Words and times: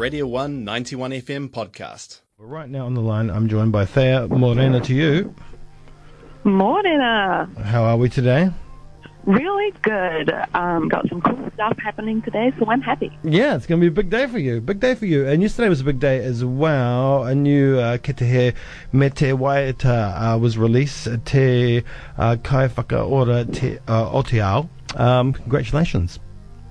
Radio 0.00 0.26
1 0.26 0.64
91 0.64 1.10
FM 1.10 1.50
podcast. 1.50 2.20
Well, 2.38 2.48
right 2.48 2.70
now 2.70 2.86
on 2.86 2.94
the 2.94 3.02
line, 3.02 3.28
I'm 3.28 3.50
joined 3.50 3.70
by 3.70 3.84
Theia 3.84 4.30
Morena 4.30 4.80
to 4.80 4.94
you. 4.94 5.34
Morena. 6.42 7.50
How 7.62 7.84
are 7.84 7.98
we 7.98 8.08
today? 8.08 8.48
Really 9.26 9.74
good. 9.82 10.32
Um, 10.54 10.88
got 10.88 11.06
some 11.10 11.20
cool 11.20 11.50
stuff 11.52 11.76
happening 11.84 12.22
today, 12.22 12.50
so 12.58 12.64
I'm 12.70 12.80
happy. 12.80 13.10
Yeah, 13.22 13.56
it's 13.56 13.66
going 13.66 13.78
to 13.78 13.84
be 13.84 13.88
a 13.88 13.94
big 13.94 14.08
day 14.08 14.26
for 14.26 14.38
you. 14.38 14.62
Big 14.62 14.80
day 14.80 14.94
for 14.94 15.04
you. 15.04 15.26
And 15.26 15.42
yesterday 15.42 15.68
was 15.68 15.82
a 15.82 15.84
big 15.84 16.00
day 16.00 16.24
as 16.24 16.42
well. 16.42 17.24
A 17.24 17.34
new 17.34 17.78
uh, 17.78 17.98
Kitehe 17.98 18.54
Me 18.94 19.10
Te 19.10 19.32
Waiata 19.32 20.34
uh, 20.34 20.38
was 20.38 20.56
released. 20.56 21.08
Te 21.26 21.82
uh, 22.16 22.36
Kai 22.42 22.68
Whakaora 22.68 23.52
Te 23.52 23.76
uh, 23.86 24.10
Otiao. 24.10 24.66
Um, 24.98 25.34
congratulations. 25.34 26.18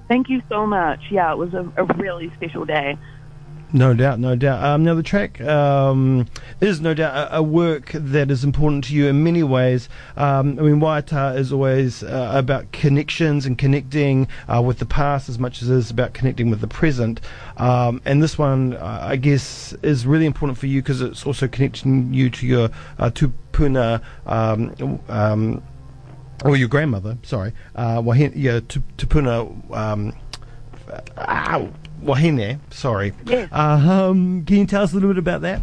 Thank 0.07 0.29
you 0.29 0.41
so 0.49 0.65
much. 0.65 0.99
Yeah, 1.11 1.31
it 1.31 1.37
was 1.37 1.53
a, 1.53 1.71
a 1.77 1.83
really 1.93 2.31
special 2.35 2.65
day. 2.65 2.97
No 3.71 3.93
doubt, 3.93 4.19
no 4.19 4.35
doubt. 4.35 4.63
Um, 4.63 4.83
now, 4.83 4.95
the 4.95 5.03
track 5.03 5.39
um, 5.41 6.25
is 6.59 6.81
no 6.81 6.95
doubt 6.95 7.31
a, 7.31 7.37
a, 7.37 7.43
work 7.43 7.91
that 7.93 8.31
is 8.31 8.43
important 8.43 8.85
to 8.85 8.95
you 8.95 9.05
in 9.07 9.23
many 9.23 9.43
ways. 9.43 9.89
Um, 10.17 10.57
I 10.57 10.63
mean, 10.63 10.79
Waiata 10.79 11.37
is 11.37 11.53
always 11.53 12.01
uh, 12.01 12.31
about 12.33 12.71
connections 12.71 13.45
and 13.45 13.59
connecting 13.59 14.27
uh, 14.51 14.63
with 14.63 14.79
the 14.79 14.87
past 14.87 15.29
as 15.29 15.37
much 15.37 15.61
as 15.61 15.69
it 15.69 15.75
is 15.75 15.91
about 15.91 16.13
connecting 16.13 16.49
with 16.49 16.61
the 16.61 16.67
present. 16.67 17.21
Um, 17.57 18.01
and 18.05 18.23
this 18.23 18.39
one, 18.39 18.73
uh, 18.73 19.01
I 19.03 19.17
guess, 19.17 19.73
is 19.83 20.07
really 20.07 20.25
important 20.25 20.57
for 20.57 20.65
you 20.65 20.81
because 20.81 21.01
it's 21.01 21.23
also 21.23 21.47
connecting 21.47 22.11
you 22.11 22.31
to 22.31 22.47
your 22.47 22.69
uh, 22.97 23.11
tupuna. 23.11 24.01
Um, 24.25 24.99
um, 25.07 25.61
or 26.45 26.55
your 26.55 26.69
grandmother, 26.69 27.17
sorry, 27.23 27.51
uh, 27.75 28.01
Wahine, 28.01 28.31
yeah, 28.33 28.61
Tupuna, 28.61 29.75
um, 29.75 30.13
ow, 31.17 31.69
Wahine, 32.03 32.59
sorry. 32.71 33.13
Yes. 33.25 33.49
Uh, 33.51 34.09
um, 34.11 34.45
can 34.45 34.57
you 34.57 34.65
tell 34.65 34.83
us 34.83 34.91
a 34.91 34.95
little 34.95 35.09
bit 35.09 35.17
about 35.17 35.41
that? 35.41 35.61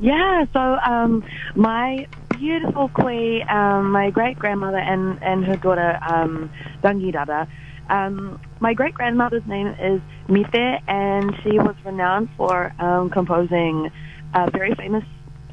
Yeah, 0.00 0.44
so 0.52 0.60
um, 0.60 1.24
my 1.54 2.06
beautiful 2.30 2.88
queen, 2.88 3.48
um, 3.48 3.90
my 3.92 4.10
great 4.10 4.38
grandmother 4.38 4.78
and, 4.78 5.22
and 5.22 5.44
her 5.44 5.56
daughter, 5.56 5.98
um, 6.06 6.50
Dangi 6.82 7.12
Dada, 7.12 7.48
um, 7.88 8.40
my 8.60 8.74
great 8.74 8.94
grandmother's 8.94 9.46
name 9.46 9.68
is 9.80 10.00
Mite, 10.28 10.82
and 10.88 11.34
she 11.42 11.58
was 11.58 11.76
renowned 11.84 12.28
for 12.36 12.72
um, 12.78 13.10
composing 13.10 13.90
a 14.34 14.50
very 14.50 14.74
famous 14.74 15.04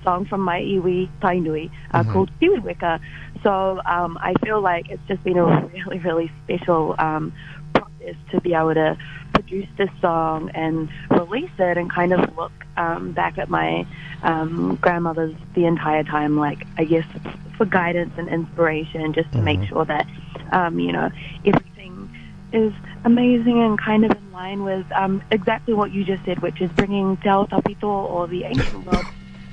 song 0.03 0.25
from 0.25 0.41
my 0.41 0.59
iwi 0.59 1.07
Tainui 1.21 1.69
uh, 1.93 2.03
Mhm. 2.03 2.11
called. 2.11 2.31
So 3.43 3.81
um, 3.85 4.17
I 4.21 4.33
feel 4.43 4.61
like 4.61 4.89
it's 4.89 5.01
just 5.07 5.23
been 5.23 5.37
a 5.37 5.45
really, 5.73 5.99
really 5.99 6.31
special 6.43 6.95
um, 6.99 7.33
process 7.73 8.15
to 8.31 8.41
be 8.41 8.53
able 8.53 8.73
to 8.73 8.97
produce 9.51 9.69
this 9.77 9.89
song 9.99 10.49
and 10.53 10.89
release 11.11 11.49
it 11.59 11.77
and 11.77 11.91
kind 11.91 12.13
of 12.13 12.19
look 12.37 12.51
um, 12.77 13.11
back 13.11 13.37
at 13.37 13.49
my 13.49 13.85
um, 14.23 14.77
grandmother's 14.81 15.35
the 15.55 15.65
entire 15.65 16.03
time, 16.03 16.37
like 16.37 16.65
I 16.77 16.85
guess 16.85 17.03
for 17.57 17.65
guidance 17.65 18.13
and 18.17 18.29
inspiration, 18.29 19.13
just 19.13 19.31
to 19.33 19.41
make 19.41 19.59
Mhm. 19.59 19.67
sure 19.69 19.85
that 19.85 20.07
um, 20.53 20.79
you 20.79 20.93
know 20.93 21.09
everything 21.45 22.09
is 22.53 22.73
amazing 23.03 23.61
and 23.61 23.79
kind 23.79 24.05
of 24.05 24.11
in 24.11 24.31
line 24.31 24.63
with 24.63 24.85
um, 24.95 25.21
exactly 25.31 25.73
what 25.73 25.91
you 25.91 26.03
just 26.05 26.23
said, 26.25 26.41
which 26.41 26.61
is 26.61 26.71
bringing 26.71 27.17
Te 27.17 27.29
Ao 27.29 27.45
Tawhito 27.45 27.83
or 27.87 28.27
the 28.27 28.43
ancient 28.45 28.85
world 28.85 29.05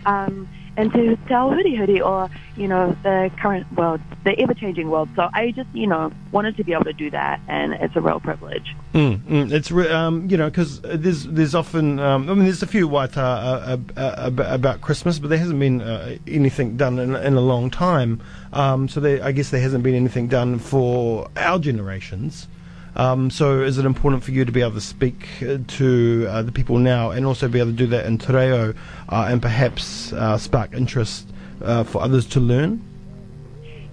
um, 0.06 0.48
into 0.78 1.16
to 1.16 1.16
tell 1.28 1.50
Huri 1.50 1.76
Huri 1.76 2.04
or, 2.04 2.30
you 2.56 2.68
know, 2.68 2.96
the 3.02 3.30
current 3.40 3.70
world, 3.76 4.00
the 4.24 4.38
ever-changing 4.38 4.88
world. 4.88 5.08
So 5.16 5.28
I 5.32 5.50
just, 5.50 5.68
you 5.72 5.86
know, 5.86 6.12
wanted 6.32 6.56
to 6.56 6.64
be 6.64 6.72
able 6.72 6.84
to 6.84 6.92
do 6.92 7.10
that, 7.10 7.40
and 7.48 7.74
it's 7.74 7.96
a 7.96 8.00
real 8.00 8.20
privilege. 8.20 8.74
Mm, 8.94 9.18
mm, 9.18 9.52
it's 9.52 9.70
re- 9.70 9.88
um, 9.88 10.28
you 10.30 10.36
know 10.36 10.48
because 10.48 10.80
there's 10.80 11.24
there's 11.24 11.54
often 11.54 11.98
um, 11.98 12.28
I 12.28 12.34
mean 12.34 12.44
there's 12.44 12.62
a 12.62 12.66
few 12.66 12.88
Waiata 12.88 13.18
uh, 13.18 13.76
uh, 13.96 14.00
uh, 14.00 14.30
about 14.54 14.80
Christmas, 14.80 15.18
but 15.18 15.28
there 15.28 15.38
hasn't 15.38 15.60
been 15.60 15.82
uh, 15.82 16.16
anything 16.26 16.76
done 16.76 16.98
in, 16.98 17.14
in 17.14 17.34
a 17.34 17.40
long 17.40 17.70
time. 17.70 18.20
Um, 18.52 18.88
so 18.88 19.00
there, 19.00 19.22
I 19.22 19.32
guess 19.32 19.50
there 19.50 19.60
hasn't 19.60 19.84
been 19.84 19.94
anything 19.94 20.28
done 20.28 20.58
for 20.58 21.28
our 21.36 21.58
generations. 21.58 22.48
Um, 22.96 23.30
so 23.30 23.62
is 23.62 23.78
it 23.78 23.84
important 23.84 24.24
for 24.24 24.32
you 24.32 24.44
to 24.44 24.52
be 24.52 24.60
able 24.60 24.72
to 24.72 24.80
speak 24.80 25.28
uh, 25.42 25.58
to 25.66 26.26
uh, 26.28 26.42
the 26.42 26.52
people 26.52 26.78
now 26.78 27.10
and 27.10 27.24
also 27.24 27.48
be 27.48 27.58
able 27.58 27.70
to 27.70 27.76
do 27.76 27.86
that 27.88 28.06
in 28.06 28.18
te 28.18 28.32
reo 28.32 28.74
uh, 29.08 29.28
and 29.28 29.40
perhaps 29.40 30.12
uh, 30.12 30.36
spark 30.38 30.74
interest 30.74 31.28
uh, 31.62 31.84
for 31.84 32.02
others 32.02 32.26
to 32.26 32.40
learn? 32.40 32.82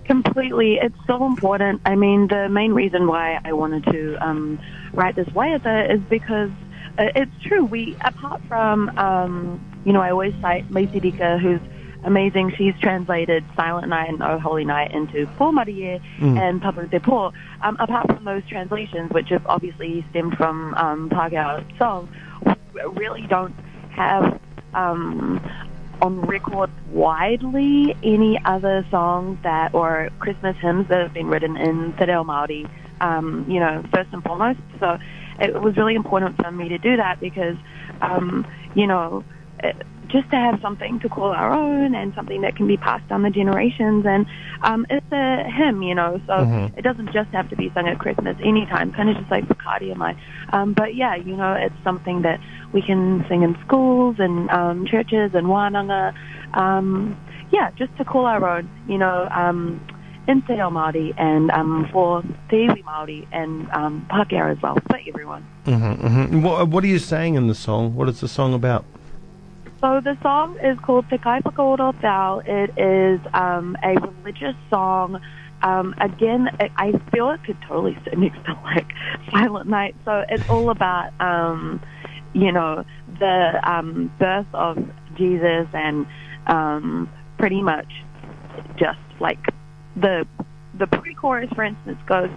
Completely. 0.06 0.76
It's 0.76 0.98
so 1.08 1.26
important. 1.26 1.82
I 1.86 1.96
mean, 1.96 2.28
the 2.28 2.48
main 2.50 2.74
reason 2.74 3.08
why 3.08 3.40
I 3.44 3.54
wanted 3.54 3.84
to 3.86 4.16
um, 4.26 4.60
write 4.94 5.16
this 5.16 5.28
waiata 5.30 5.92
is 5.92 6.00
because 6.10 6.52
uh, 6.98 7.10
it's 7.16 7.32
true. 7.44 7.66
We, 7.66 7.96
apart 8.02 8.42
from, 8.48 8.90
um, 8.98 9.60
you 9.84 9.94
know, 9.94 10.02
I 10.02 10.12
always 10.12 10.34
cite 10.42 10.70
Maisey 10.70 11.02
Rika, 11.02 11.40
who's 11.40 11.60
amazing. 12.06 12.54
She's 12.58 12.74
translated 12.80 13.44
Silent 13.56 13.90
Night 13.90 14.10
and 14.10 14.24
Oh 14.24 14.40
Holy 14.40 14.64
Night 14.64 14.92
into 14.94 15.26
Pō 15.38 15.52
Mārie 15.54 16.00
Mm. 16.20 16.40
and 16.40 16.62
Papa 16.62 16.88
Te 16.88 17.00
Po. 17.00 17.34
Um, 17.62 17.76
apart 17.80 18.08
from 18.08 18.24
those 18.24 18.44
translations, 18.48 19.12
which 19.12 19.30
have 19.30 19.46
obviously 19.48 20.06
stemmed 20.12 20.38
from 20.38 20.74
um, 20.76 21.10
Pākehā 21.10 21.64
song, 21.78 22.08
we 22.74 22.82
really 22.94 23.26
don't 23.28 23.54
have 23.92 24.40
um, 24.74 25.42
on 26.02 26.22
record 26.22 26.70
widely 26.92 27.96
any 28.04 28.40
other 28.46 28.86
songs 28.92 29.38
that 29.44 29.74
or 29.74 30.10
Christmas 30.20 30.56
hymns 30.62 30.88
that 30.90 31.02
have 31.02 31.14
been 31.14 31.28
written 31.28 31.56
in 31.58 31.94
Te 31.98 32.06
Reo 32.06 32.24
Māori, 32.24 32.70
um, 33.02 33.46
you 33.50 33.60
know, 33.60 33.84
first 33.94 34.10
and 34.14 34.24
foremost. 34.24 34.60
So 34.80 34.98
it 35.40 35.62
was 35.62 35.76
really 35.78 35.96
important 35.96 36.36
for 36.38 36.52
me 36.52 36.70
to 36.70 36.78
do 36.78 36.98
that 36.98 37.20
because, 37.20 37.56
um, 38.02 38.46
you 38.74 38.88
know, 38.88 39.24
it, 39.64 39.76
just 40.10 40.30
to 40.30 40.36
have 40.36 40.60
something 40.62 41.00
to 41.00 41.10
call 41.10 41.30
our 41.32 41.52
own 41.52 41.96
and 41.96 42.14
something 42.16 42.42
that 42.42 42.56
can 42.56 42.68
be 42.68 42.78
passed 42.78 43.08
down 43.10 43.24
the 43.24 43.30
generations. 43.30 44.06
And 44.06 44.26
um, 44.64 44.86
it's 44.90 45.06
a 45.12 45.44
hymn, 45.50 45.82
you 45.84 45.96
know, 45.96 46.20
so 46.28 46.34
Mhm. 46.34 46.78
it 46.78 46.82
doesn't 46.84 47.12
just 47.12 47.30
have 47.32 47.50
to 47.50 47.56
be 47.56 47.72
sung 47.74 47.88
at 47.88 48.00
Christmas 48.00 48.38
anytime, 48.44 48.92
kind 48.94 49.10
of 49.10 49.18
just 49.18 49.30
like 49.32 49.46
Bacardi 49.48 49.90
and 49.92 49.98
my. 50.00 50.16
Um, 50.54 50.74
but 50.74 50.96
yeah, 50.96 51.16
you 51.16 51.36
know, 51.36 51.54
it's 51.54 51.76
something 51.84 52.22
that 52.24 52.40
we 52.72 52.82
can 52.82 53.26
sing 53.30 53.44
in 53.44 53.58
schools 53.66 54.16
and 54.20 54.50
um, 54.52 54.86
churches 54.86 55.32
and 55.34 55.48
wānanga. 55.48 56.14
Um, 56.54 57.18
yeah, 57.52 57.72
just 57.78 57.96
to 57.98 58.06
call 58.06 58.26
our 58.26 58.48
own, 58.48 58.70
you 58.88 58.98
know, 58.98 59.28
um, 59.32 59.80
in 60.28 60.42
Te 60.42 60.54
Reo 60.54 60.70
Māori 60.72 61.14
and 61.18 61.52
um, 61.52 61.88
for 61.94 62.24
Te 62.50 62.68
Iwi 62.68 62.84
Māori 62.84 63.28
and 63.32 63.70
um, 63.72 64.06
Pākehā 64.10 64.52
as 64.56 64.62
well, 64.62 64.76
for 64.90 65.00
everyone. 65.08 65.46
Mm-hmm, 65.66 66.08
mm-hmm. 66.08 66.42
What, 66.42 66.68
what 66.70 66.84
are 66.84 66.88
you 66.88 66.98
saying 67.00 67.36
in 67.36 67.48
the 67.48 67.54
song? 67.56 67.94
What 67.96 68.10
is 68.10 68.22
the 68.22 68.28
song 68.28 68.54
about? 68.56 68.86
So 69.82 70.02
the 70.02 70.18
song 70.24 70.58
is 70.64 70.78
called 70.80 71.10
Te 71.10 71.18
Kai 71.18 71.42
Whakaora 71.42 72.00
Tau. 72.02 72.42
It 72.46 72.72
is 72.78 73.20
um, 73.34 73.78
a 73.84 73.94
religious 74.00 74.56
song. 74.70 75.22
Um, 75.62 75.94
again, 76.00 76.50
I 76.60 76.70
I 76.78 76.92
feel 77.12 77.30
it 77.32 77.44
could 77.44 77.58
totally 77.68 77.98
sit 78.04 78.18
next 78.18 78.44
to 78.46 78.54
like 78.64 78.88
Silent 79.32 79.70
Night. 79.70 79.96
So 80.06 80.24
it's 80.30 80.44
all 80.50 80.70
about, 80.70 81.12
um, 81.20 81.82
you 82.34 82.52
know, 82.52 82.86
the 83.20 83.60
um, 83.64 84.12
birth 84.18 84.48
of 84.54 84.78
Jesus 85.18 85.68
and 85.74 86.08
um, 86.48 87.10
pretty 87.38 87.62
much 87.62 87.92
just 88.78 89.00
like 89.20 89.40
the 89.96 90.26
the 90.78 90.88
pre-chorus, 90.88 91.50
for 91.54 91.64
instance, 91.64 92.00
goes. 92.08 92.30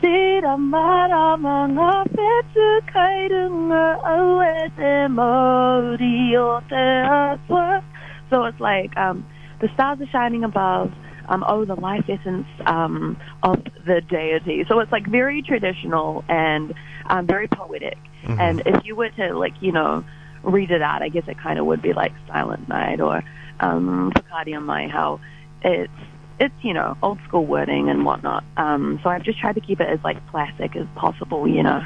Tira 0.00 0.56
mara 0.56 1.36
mga 1.36 2.08
whetū 2.16 2.68
kai 2.92 3.28
runga 3.28 4.00
au 4.12 4.40
te 4.76 4.92
Māori 5.12 6.36
o 6.36 6.60
te 6.68 6.84
atua. 7.16 7.84
So 8.30 8.44
it's 8.44 8.60
like 8.60 8.96
um, 8.96 9.26
the 9.60 9.68
stars 9.74 10.00
are 10.00 10.06
shining 10.06 10.44
above. 10.44 10.92
Um, 11.28 11.44
oh, 11.46 11.64
the 11.64 11.76
life 11.76 12.06
essence 12.08 12.46
um, 12.66 13.16
of 13.44 13.62
the 13.86 14.00
deity. 14.00 14.64
So 14.68 14.80
it's 14.80 14.90
like 14.90 15.06
very 15.06 15.42
traditional 15.42 16.24
and 16.28 16.74
um, 17.06 17.26
very 17.26 17.46
poetic. 17.46 17.98
Mhm. 18.24 18.40
And 18.40 18.62
if 18.66 18.84
you 18.84 18.96
were 18.96 19.10
to 19.10 19.38
like, 19.38 19.54
you 19.60 19.70
know, 19.70 20.02
read 20.42 20.70
it 20.72 20.82
out, 20.82 21.02
I 21.02 21.08
guess 21.08 21.28
it 21.28 21.38
kind 21.38 21.58
of 21.58 21.66
would 21.66 21.82
be 21.82 21.92
like 21.92 22.12
Silent 22.26 22.68
Night 22.68 23.00
or 23.00 23.22
um, 23.60 24.10
Bacardi 24.12 24.56
on 24.56 24.64
My 24.64 24.88
How 24.88 25.20
it's 25.62 25.92
it's 26.40 26.54
you 26.62 26.74
know 26.74 26.96
old 27.02 27.18
school 27.28 27.46
wording 27.46 27.88
and 27.88 28.04
whatnot. 28.04 28.42
Um, 28.56 28.98
so 29.02 29.10
I've 29.10 29.22
just 29.22 29.38
tried 29.38 29.54
to 29.54 29.60
keep 29.60 29.80
it 29.80 29.88
as 29.88 30.00
like 30.02 30.26
classic 30.30 30.74
as 30.74 30.86
possible. 30.96 31.46
You 31.46 31.62
know. 31.62 31.82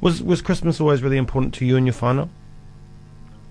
Was 0.00 0.22
was 0.22 0.42
Christmas 0.42 0.80
always 0.80 1.02
really 1.02 1.16
important 1.16 1.54
to 1.54 1.64
you 1.64 1.76
and 1.76 1.86
your 1.86 1.94
whānau? 1.94 2.28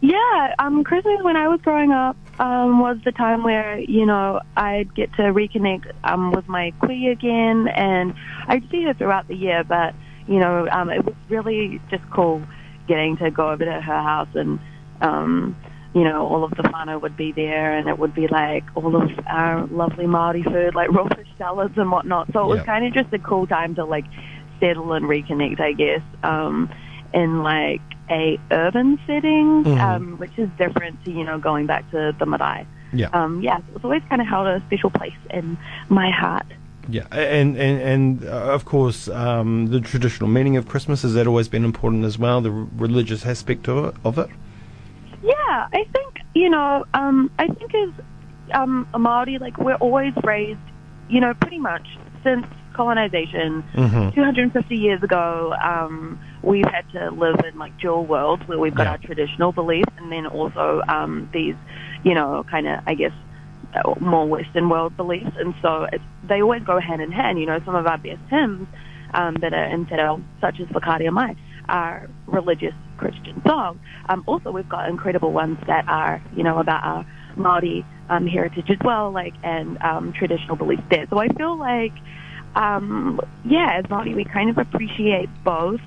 Yeah, 0.02 0.56
um, 0.58 0.84
Christmas 0.84 1.22
when 1.22 1.38
I 1.38 1.48
was 1.48 1.62
growing 1.62 1.92
up 1.92 2.18
um, 2.40 2.80
was 2.80 2.98
the 3.06 3.12
time 3.12 3.44
where 3.44 3.80
you 3.80 4.06
know 4.06 4.42
I'd 4.58 4.94
get 4.94 5.14
to 5.14 5.24
reconnect 5.24 5.92
um, 6.04 6.32
with 6.32 6.48
my 6.48 6.74
kui 6.82 7.08
again, 7.08 7.68
and 7.70 8.14
I'd 8.48 8.70
see 8.70 8.84
her 8.84 8.94
throughout 8.94 9.28
the 9.28 9.36
year. 9.36 9.64
But 9.64 9.96
you 10.28 10.40
know, 10.40 10.68
um, 10.72 10.90
it 10.90 11.06
was 11.06 11.16
really 11.30 11.80
just 11.90 12.04
cool 12.12 12.42
getting 12.88 13.16
to 13.18 13.32
go 13.32 13.52
over 13.52 13.64
to 13.64 13.80
her 13.80 14.02
house, 14.02 14.30
and 14.34 14.60
um, 15.02 15.56
you 15.94 16.04
know, 16.04 16.26
all 16.28 16.44
of 16.44 16.52
the 16.52 16.64
whānau 16.64 17.02
would 17.02 17.18
be 17.18 17.32
there, 17.32 17.78
and 17.78 17.90
it 17.90 18.00
would 18.00 18.14
be 18.16 18.28
like 18.28 18.64
all 18.76 18.96
of 18.96 19.10
our 19.28 19.66
lovely 19.68 20.08
Maori 20.08 20.44
food, 20.44 20.74
like 20.76 20.90
raw 20.98 21.08
fish 21.10 21.28
salads 21.38 21.78
and 21.78 21.92
whatnot. 21.92 22.32
So 22.34 22.44
it 22.44 22.48
was 22.56 22.64
kind 22.66 22.86
of 22.86 22.94
just 22.94 23.14
a 23.14 23.20
cool 23.20 23.46
time 23.48 23.76
to 23.76 23.84
like 23.86 24.06
settle 24.60 24.94
and 24.94 25.06
reconnect, 25.06 25.60
I 25.60 25.74
guess. 25.74 26.02
Um, 26.24 26.70
in 27.14 27.44
like 27.44 27.82
a 28.10 28.40
urban 28.52 28.98
setting, 29.06 29.64
Mhm. 29.66 29.80
um, 29.82 30.18
which 30.18 30.32
is 30.38 30.50
different 30.58 31.04
to 31.06 31.12
you 31.12 31.24
know 31.26 31.38
going 31.40 31.66
back 31.66 31.90
to 31.92 32.16
the 32.18 32.26
marae. 32.26 32.66
Yeah. 32.94 33.08
Um, 33.14 33.42
yeah, 33.42 33.58
so 33.58 33.64
it's 33.76 33.84
always 33.86 34.02
kind 34.10 34.22
of 34.22 34.28
held 34.28 34.48
a 34.48 34.62
special 34.68 34.90
place 34.92 35.14
in 35.30 35.58
my 35.90 36.10
heart. 36.10 36.46
Yeah, 36.90 37.04
and 37.12 37.56
and 37.58 37.82
and 37.82 38.26
uh, 38.26 38.54
of 38.54 38.64
course, 38.66 39.08
um, 39.10 39.68
the 39.68 39.80
traditional 39.82 40.30
meaning 40.30 40.56
of 40.58 40.68
Christmas 40.68 41.02
has 41.04 41.14
that 41.16 41.28
always 41.28 41.48
been 41.50 41.64
important 41.66 42.06
as 42.06 42.18
well. 42.18 42.40
The 42.42 42.52
r- 42.52 42.68
religious 42.78 43.26
aspect 43.26 43.68
of 43.68 43.86
it. 43.86 43.96
Of 44.06 44.18
it. 44.18 44.30
Yeah, 45.24 45.34
I 45.74 45.86
think 45.94 46.16
you 46.34 46.50
know. 46.50 46.86
Um, 46.94 47.30
I 47.38 47.48
think 47.48 47.74
as 47.76 47.90
um, 48.54 48.88
a 48.94 49.00
Maori, 49.00 49.38
like 49.38 49.58
we're 49.58 49.76
always 49.76 50.14
raised, 50.24 50.60
you 51.10 51.20
know, 51.20 51.34
pretty 51.36 51.60
much 51.60 51.88
since 52.24 52.46
colonization, 52.74 53.64
Mhm. 53.76 54.14
250 54.16 54.76
years 54.76 55.04
ago. 55.04 55.54
Um, 55.62 56.20
we've 56.42 56.66
had 56.66 56.90
to 56.94 57.12
live 57.12 57.40
in 57.52 57.58
like 57.60 57.78
dual 57.80 58.06
worlds 58.06 58.48
where 58.48 58.58
we've 58.58 58.74
got 58.74 58.86
Yeah. 58.86 58.92
our 58.92 58.98
traditional 58.98 59.52
beliefs 59.52 59.92
and 59.98 60.12
then 60.12 60.26
also 60.26 60.82
um, 60.88 61.30
these, 61.34 61.56
you 62.04 62.16
know, 62.16 62.44
kind 62.50 62.68
of 62.68 62.80
I 62.88 62.94
guess 62.96 63.12
uh, 63.76 63.94
more 64.00 64.26
Western 64.28 64.70
world 64.70 64.96
beliefs, 64.98 65.36
and 65.38 65.54
so 65.62 65.88
it's, 65.94 66.04
they 66.28 66.42
always 66.42 66.64
go 66.64 66.80
hand 66.80 67.02
in 67.02 67.12
hand. 67.12 67.40
You 67.40 67.46
know, 67.46 67.60
some 67.66 67.76
of 67.76 67.86
our 67.88 67.98
best 67.98 68.20
hymns 68.30 68.68
um, 69.14 69.36
that 69.42 69.54
are 69.54 69.66
in 69.66 69.86
Te 69.86 69.96
Reo, 69.96 70.22
such 70.40 70.60
as 70.60 70.68
Whakaaria 70.70 71.12
Mai, 71.12 71.36
are 71.72 72.08
religious 72.28 72.74
Christian 72.98 73.42
songs. 73.48 73.80
Um, 74.10 74.24
also, 74.28 74.52
we've 74.52 74.70
got 74.70 74.90
incredible 74.90 75.32
ones 75.32 75.58
that 75.68 75.86
are, 75.88 76.22
you 76.36 76.44
know, 76.44 76.60
about 76.60 76.84
our 76.84 77.06
Maori 77.36 77.84
um, 78.10 78.28
heritage 78.28 78.70
as 78.70 78.78
well, 78.84 79.12
like 79.12 79.34
and 79.44 79.78
um, 79.82 80.14
traditional 80.14 80.56
beliefs 80.58 80.84
there. 80.92 81.08
So 81.10 81.18
I 81.18 81.30
feel 81.30 81.58
like, 81.58 81.94
um, 82.56 83.20
yeah, 83.46 83.80
as 83.80 83.90
Maori, 83.90 84.14
we 84.14 84.26
kind 84.26 84.50
of 84.50 84.58
appreciate 84.58 85.30
both, 85.44 85.80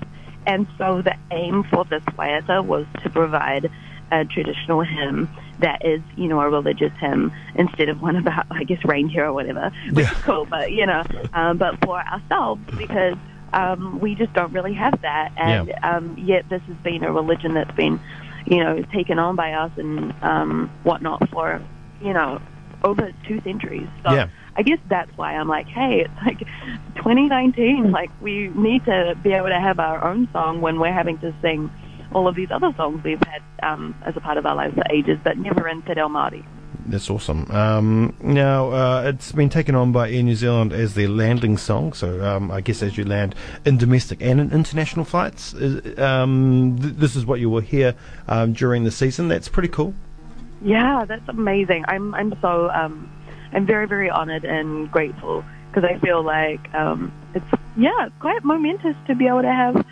and 0.47 0.67
so 0.77 1.01
the 1.01 1.15
aim 1.31 1.63
for 1.71 1.85
this 1.85 2.03
waiata 2.17 2.65
was 2.65 2.85
to 3.03 3.09
provide 3.09 3.69
a 4.11 4.25
traditional 4.25 4.81
hymn 4.81 5.29
that 5.59 5.85
is, 5.85 6.01
you 6.15 6.27
know, 6.27 6.39
a 6.41 6.49
religious 6.49 6.91
hymn 6.99 7.31
instead 7.55 7.89
of 7.89 8.01
one 8.01 8.15
about, 8.15 8.45
I 8.51 8.63
guess, 8.63 8.83
reindeer 8.85 9.25
or 9.25 9.33
whatever, 9.33 9.71
which 9.91 10.05
Yeah. 10.05 10.11
is 10.11 10.17
cool, 10.23 10.45
but 10.45 10.71
you 10.71 10.85
know, 10.85 11.03
um, 11.33 11.57
but 11.57 11.79
for 11.83 11.99
ourselves 11.99 12.61
because 12.77 13.15
um, 13.53 13.99
we 13.99 14.15
just 14.15 14.33
don't 14.33 14.51
really 14.53 14.73
have 14.73 15.01
that, 15.01 15.31
and 15.37 15.73
um, 15.83 16.15
yet 16.17 16.47
this 16.49 16.61
has 16.63 16.77
been 16.77 17.03
a 17.03 17.11
religion 17.11 17.53
that's 17.53 17.75
been, 17.75 17.99
you 18.45 18.63
know, 18.63 18.81
taken 18.93 19.19
on 19.19 19.35
by 19.35 19.53
us 19.53 19.71
and 19.77 20.13
um, 20.21 20.71
whatnot 20.83 21.29
for, 21.29 21.61
you 22.01 22.13
know, 22.13 22.41
over 22.83 23.11
two 23.27 23.41
centuries. 23.41 23.87
So 24.03 24.13
Yeah. 24.13 24.27
I 24.57 24.61
guess 24.61 24.79
that's 24.87 25.11
why 25.17 25.35
I'm 25.35 25.47
like, 25.49 25.67
hey, 25.67 26.01
it's 26.01 26.25
like 26.25 26.39
2019. 26.95 27.91
Like 27.91 28.09
we 28.21 28.49
need 28.49 28.85
to 28.85 29.17
be 29.21 29.33
able 29.33 29.49
to 29.49 29.59
have 29.59 29.79
our 29.79 30.03
own 30.03 30.29
song 30.31 30.61
when 30.61 30.79
we're 30.79 30.93
having 30.93 31.17
to 31.19 31.33
sing 31.41 31.69
all 32.13 32.27
of 32.27 32.35
these 32.35 32.49
other 32.51 32.73
songs 32.77 33.03
we've 33.03 33.21
had 33.27 33.41
um, 33.63 33.93
as 34.05 34.15
a 34.15 34.21
part 34.21 34.37
of 34.37 34.45
our 34.45 34.55
lives 34.55 34.73
for 34.75 34.83
ages, 34.89 35.17
but 35.23 35.37
never 35.37 35.67
in 35.67 35.81
Te 35.81 35.93
Reo 35.93 36.07
Māori. 36.07 36.45
That's 36.87 37.09
awesome. 37.09 37.49
Um, 37.49 38.15
now, 38.21 38.71
uh, 38.71 39.03
it's 39.07 39.31
been 39.31 39.49
taken 39.49 39.73
on 39.73 39.91
by 39.91 40.11
Air 40.11 40.21
New 40.21 40.35
Zealand 40.35 40.71
as 40.71 40.93
their 40.93 41.09
landing 41.09 41.57
song. 41.57 41.93
So, 41.93 42.23
um, 42.23 42.51
I 42.51 42.61
guess 42.61 42.83
as 42.83 42.95
you 42.97 43.05
land 43.05 43.33
in 43.65 43.77
domestic 43.77 44.21
and 44.21 44.39
in 44.39 44.51
international 44.51 45.03
flights, 45.03 45.55
um, 45.97 46.77
th- 46.79 46.93
this 46.95 47.15
is 47.15 47.25
what 47.25 47.39
you 47.39 47.49
will 47.49 47.61
hear 47.61 47.95
um, 48.27 48.53
during 48.53 48.83
the 48.83 48.91
season. 48.91 49.27
That's 49.29 49.49
pretty 49.49 49.69
cool. 49.69 49.95
Yeah, 50.61 51.05
that's 51.05 51.27
amazing. 51.27 51.85
I'm 51.87 52.15
I'm 52.15 52.33
so 52.41 52.69
um 52.71 53.11
I'm 53.53 53.65
very 53.65 53.87
very 53.87 54.09
honored 54.09 54.45
and 54.45 54.91
grateful 54.91 55.43
because 55.69 55.83
I 55.83 55.99
feel 55.99 56.23
like 56.23 56.73
um 56.73 57.11
it's 57.33 57.45
yeah 57.77 58.07
it's 58.07 58.15
quite 58.19 58.43
momentous 58.43 58.95
to 59.07 59.15
be 59.15 59.27
able 59.27 59.43
to 59.43 59.51
have 59.51 59.85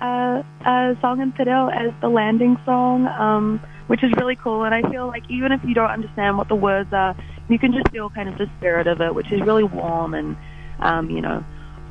uh, 0.00 0.42
a 0.66 0.96
song 1.00 1.20
in 1.20 1.32
Reo 1.38 1.68
as 1.68 1.92
the 2.00 2.08
landing 2.08 2.56
song, 2.64 3.06
um, 3.06 3.60
which 3.86 4.02
is 4.02 4.10
really 4.16 4.36
cool. 4.36 4.64
And 4.64 4.74
I 4.74 4.88
feel 4.90 5.06
like 5.06 5.22
even 5.28 5.52
if 5.52 5.60
you 5.64 5.74
don't 5.74 5.90
understand 5.90 6.38
what 6.38 6.48
the 6.48 6.54
words 6.54 6.92
are, 6.92 7.16
you 7.48 7.58
can 7.58 7.72
just 7.72 7.90
feel 7.90 8.10
kind 8.10 8.28
of 8.28 8.38
the 8.38 8.48
spirit 8.58 8.86
of 8.86 9.00
it, 9.00 9.14
which 9.14 9.30
is 9.32 9.40
really 9.42 9.64
warm 9.64 10.14
and 10.14 10.36
um, 10.80 11.10
you 11.10 11.20
know 11.20 11.44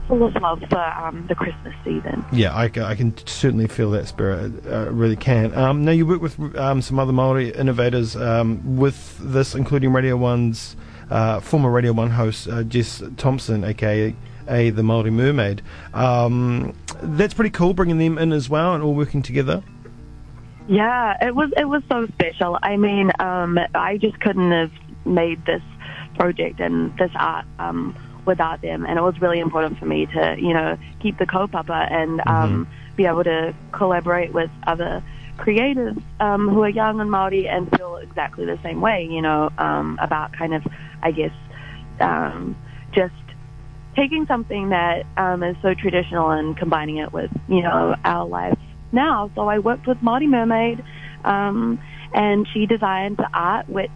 full 0.09 0.25
of 0.25 0.33
love 0.41 0.59
for 0.69 0.79
um, 0.79 1.27
the 1.27 1.35
Christmas 1.35 1.73
season. 1.85 2.25
Yeah, 2.33 2.53
I, 2.53 2.63
I 2.63 2.95
can 2.95 3.15
certainly 3.27 3.67
feel 3.67 3.91
that 3.91 4.07
spirit. 4.07 4.65
Uh, 4.65 4.91
really 4.91 5.15
can. 5.15 5.55
Um, 5.55 5.85
now 5.85 5.91
you 5.91 6.05
work 6.07 6.21
with 6.21 6.39
um, 6.57 6.81
some 6.81 6.97
other 6.97 7.13
Maori 7.13 7.51
innovators 7.51 8.15
um, 8.15 8.77
with 8.77 9.17
this, 9.19 9.53
including 9.53 9.93
Radio 9.93 10.17
One's 10.17 10.75
uh, 11.11 11.39
former 11.39 11.69
Radio 11.69 11.93
One 11.93 12.09
host 12.09 12.47
uh, 12.47 12.63
Jess 12.63 13.03
Thompson, 13.17 13.63
aka 13.63 14.15
a, 14.49 14.69
the 14.69 14.83
Maori 14.83 15.11
Mermaid. 15.11 15.61
Um, 15.93 16.73
that's 17.01 17.33
pretty 17.33 17.51
cool, 17.51 17.73
bringing 17.73 17.97
them 17.97 18.17
in 18.17 18.33
as 18.33 18.49
well 18.49 18.73
and 18.73 18.83
all 18.83 18.93
working 18.93 19.21
together. 19.21 19.63
Yeah, 20.67 21.17
it 21.25 21.33
was 21.33 21.51
it 21.57 21.65
was 21.65 21.81
so 21.89 22.05
special. 22.07 22.59
I 22.61 22.77
mean, 22.77 23.11
um, 23.19 23.57
I 23.73 23.97
just 23.97 24.19
couldn't 24.19 24.51
have 24.51 24.71
made 25.03 25.43
this 25.45 25.63
project 26.15 26.59
and 26.59 26.95
this 26.97 27.09
art 27.15 27.45
um, 27.57 27.97
without 28.25 28.61
them, 28.61 28.85
and 28.85 28.99
it 28.99 29.01
was 29.01 29.19
really 29.19 29.39
important 29.39 29.79
for 29.79 29.85
me 29.85 30.05
to 30.05 30.35
you 30.37 30.53
know 30.53 30.77
keep 31.01 31.17
the 31.17 31.25
kaupapa 31.25 31.91
and 31.91 32.21
um, 32.27 32.67
be 32.95 33.05
able 33.05 33.23
to 33.23 33.55
collaborate 33.71 34.31
with 34.31 34.51
other 34.67 35.03
creators 35.37 35.97
um, 36.19 36.47
who 36.47 36.61
are 36.61 36.69
young 36.69 36.99
and 36.99 37.09
Maori 37.09 37.47
and 37.47 37.67
feel 37.75 37.95
exactly 37.95 38.45
the 38.45 38.59
same 38.61 38.79
way. 38.79 39.07
You 39.09 39.23
know, 39.23 39.49
um, 39.57 39.97
about 39.99 40.33
kind 40.33 40.53
of 40.53 40.67
I 41.01 41.11
guess 41.11 41.33
um, 41.99 42.55
just 42.91 43.13
taking 43.99 44.25
something 44.27 44.69
that 44.69 45.03
um, 45.17 45.43
is 45.43 45.57
so 45.61 45.73
traditional 45.73 46.31
and 46.31 46.55
combining 46.57 46.97
it 46.97 47.11
with 47.11 47.29
you 47.47 47.61
know 47.61 47.95
our 48.05 48.25
lives 48.25 48.57
now. 48.91 49.29
So 49.35 49.47
I 49.47 49.59
worked 49.59 49.87
with 49.87 49.97
Māori 49.97 50.27
Mermaid, 50.27 50.83
um, 51.25 51.79
and 52.13 52.47
she 52.53 52.65
designed 52.65 53.17
the 53.17 53.29
art, 53.33 53.67
which 53.67 53.91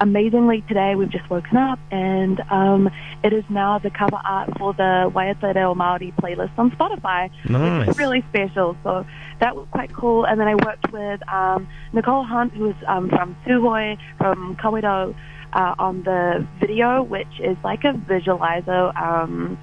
amazingly 0.00 0.62
today 0.68 0.94
we've 0.94 1.10
just 1.10 1.28
woken 1.30 1.56
up, 1.56 1.78
and 1.90 2.40
um, 2.50 2.90
it 3.24 3.32
is 3.32 3.44
now 3.48 3.78
the 3.78 3.90
cover 3.90 4.20
art 4.24 4.50
for 4.58 4.74
the 4.74 5.10
Waiata 5.14 5.54
Reo 5.54 5.74
Māori 5.74 6.14
playlist 6.16 6.56
on 6.58 6.70
Spotify. 6.72 7.30
Nice. 7.48 7.88
It's 7.88 7.98
really 7.98 8.22
special. 8.28 8.76
So 8.84 9.06
that 9.40 9.56
was 9.56 9.66
quite 9.72 9.92
cool. 9.92 10.26
And 10.26 10.38
then 10.38 10.46
I 10.46 10.54
worked 10.54 10.92
with 10.92 11.26
um, 11.28 11.68
Nicole 11.92 12.24
Hunt, 12.24 12.52
who's 12.52 12.76
um, 12.86 13.08
from 13.08 13.34
Suhoi, 13.46 13.96
from 14.18 14.56
Kawerau, 14.56 15.14
uh, 15.52 15.74
on 15.78 16.02
the 16.02 16.46
video, 16.60 17.02
which 17.02 17.40
is 17.40 17.56
like 17.64 17.84
a 17.84 17.92
visualizer. 17.92 18.94
Um, 19.00 19.58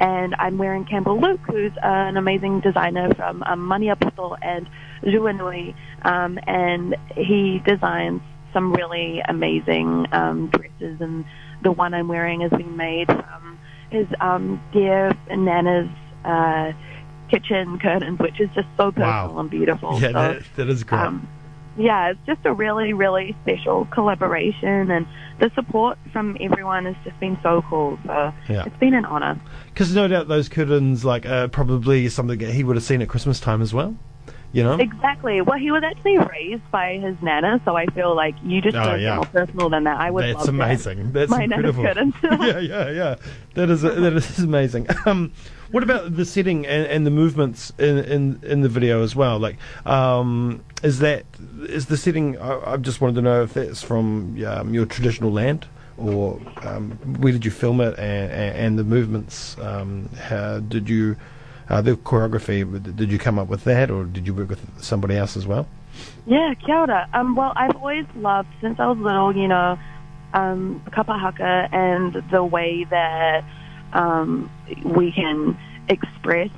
and 0.00 0.34
I'm 0.38 0.58
wearing 0.58 0.84
Campbell 0.84 1.20
Luke, 1.20 1.40
who's 1.46 1.72
uh, 1.78 1.80
an 1.82 2.16
amazing 2.16 2.60
designer 2.60 3.12
from 3.14 3.42
um, 3.42 3.70
and 3.72 4.68
Ruanui, 5.02 5.74
um, 6.02 6.38
and 6.46 6.96
he 7.16 7.60
designs 7.66 8.20
some 8.52 8.72
really 8.72 9.20
amazing 9.28 10.06
um, 10.12 10.50
dresses. 10.50 11.00
And 11.00 11.24
the 11.62 11.72
one 11.72 11.94
I'm 11.94 12.08
wearing 12.08 12.40
has 12.42 12.50
been 12.50 12.76
made 12.76 13.08
from 13.08 13.58
his 13.90 14.06
um, 14.20 14.62
dear 14.72 15.12
Nana's 15.30 15.88
uh, 16.24 16.72
kitchen 17.28 17.78
curtains, 17.78 18.18
which 18.18 18.40
is 18.40 18.48
just 18.54 18.68
so 18.76 18.90
personal 18.92 19.34
Wow. 19.34 19.38
and 19.38 19.50
beautiful. 19.50 20.00
Yeah, 20.00 20.08
so, 20.08 20.12
that, 20.12 20.42
that 20.56 20.68
is 20.68 20.84
great. 20.84 21.00
um, 21.00 21.28
yeah, 21.78 22.10
it's 22.10 22.20
just 22.26 22.40
a 22.44 22.52
really, 22.52 22.92
really 22.92 23.36
special 23.42 23.86
collaboration, 23.92 24.90
and 24.90 25.06
the 25.40 25.50
support 25.54 25.96
from 26.12 26.36
everyone 26.40 26.84
has 26.86 26.96
just 27.04 27.18
been 27.20 27.38
so 27.42 27.62
cool. 27.70 27.98
So 28.04 28.32
Yeah. 28.48 28.64
it's 28.66 28.76
been 28.78 28.94
an 28.94 29.04
honor. 29.04 29.40
Because 29.72 29.94
no 29.94 30.08
doubt 30.08 30.28
those 30.28 30.48
curtains, 30.48 31.04
like, 31.04 31.24
uh, 31.24 31.48
probably 31.48 32.08
something 32.08 32.38
that 32.38 32.52
he 32.52 32.64
would 32.64 32.76
have 32.76 32.82
seen 32.82 33.00
at 33.00 33.08
Christmas 33.08 33.38
time 33.40 33.62
as 33.62 33.72
well. 33.72 33.94
You 34.50 34.62
know? 34.64 34.78
Exactly. 34.78 35.42
Well, 35.42 35.58
he 35.58 35.70
was 35.70 35.82
actually 35.84 36.16
raised 36.16 36.68
by 36.70 36.94
his 36.96 37.14
nana, 37.20 37.60
so 37.66 37.76
I 37.76 37.84
feel 37.86 38.14
like 38.16 38.34
you 38.42 38.62
just 38.62 38.76
Oh, 38.76 38.82
couldn't 38.82 39.02
yeah. 39.02 39.16
more 39.16 39.26
personal 39.26 39.68
than 39.68 39.84
that. 39.84 40.00
I 40.00 40.10
would 40.10 40.24
That's 40.24 40.36
love 40.36 40.46
that. 40.46 40.52
amazing. 40.52 41.12
That's 41.12 41.30
My 41.30 41.42
incredible. 41.42 41.82
curtains. 41.82 42.14
yeah, 42.22 42.58
yeah, 42.58 42.90
yeah. 42.90 43.16
That 43.54 43.68
is 43.68 43.82
that 43.82 44.12
is 44.14 44.38
amazing. 44.38 44.86
Um, 45.06 45.32
what 45.70 45.82
about 45.82 46.16
the 46.16 46.24
setting 46.24 46.66
and, 46.66 46.86
and 46.86 47.06
the 47.06 47.10
movements 47.10 47.72
in, 47.78 47.98
in 47.98 48.40
in 48.42 48.60
the 48.62 48.70
video 48.70 49.02
as 49.02 49.14
well? 49.14 49.38
Like, 49.38 49.56
um, 49.84 50.64
is 50.82 50.98
that 51.00 51.24
is 51.68 51.86
the 51.86 51.98
setting? 51.98 52.38
I, 52.38 52.72
I 52.72 52.76
just 52.78 53.02
wanted 53.02 53.16
to 53.16 53.22
know 53.22 53.42
if 53.42 53.52
that's 53.52 53.82
from 53.82 54.42
um, 54.46 54.72
your 54.72 54.86
traditional 54.86 55.30
land, 55.30 55.66
or 55.98 56.40
um, 56.62 56.92
where 57.20 57.32
did 57.34 57.44
you 57.44 57.50
film 57.50 57.82
it, 57.82 57.98
and, 57.98 58.32
and, 58.32 58.56
and 58.56 58.78
the 58.78 58.84
movements? 58.84 59.58
Um, 59.58 60.08
how 60.16 60.60
did 60.60 60.88
you? 60.88 61.16
Uh, 61.68 61.82
the 61.82 61.96
choreography, 61.96 62.96
did 62.96 63.10
you 63.12 63.18
come 63.18 63.38
up 63.38 63.48
with 63.48 63.64
that, 63.64 63.90
or 63.90 64.04
did 64.04 64.26
you 64.26 64.34
work 64.34 64.48
with 64.48 64.82
somebody 64.82 65.16
else 65.16 65.36
as 65.36 65.46
well? 65.46 65.66
Yeah, 66.26 66.54
kia 66.54 66.76
ora. 66.76 67.08
Um, 67.12 67.34
well, 67.36 67.52
I've 67.56 67.76
always 67.76 68.06
loved, 68.16 68.48
since 68.60 68.80
I 68.80 68.86
was 68.86 68.98
little, 68.98 69.36
you 69.36 69.48
know, 69.48 69.78
um, 70.34 70.82
kapahaka 70.90 71.72
and 71.72 72.22
the 72.30 72.44
way 72.44 72.84
that 72.84 73.44
um, 73.92 74.50
we 74.84 75.12
can 75.12 75.58
express 75.88 76.50